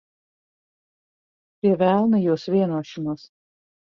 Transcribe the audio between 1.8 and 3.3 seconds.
velna jūsu vienošanos.